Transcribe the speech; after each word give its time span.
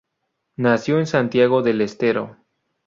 Nació 0.55 0.97
en 0.97 1.05
Santiago 1.05 1.61
del 1.61 1.79
Estero. 1.81 2.37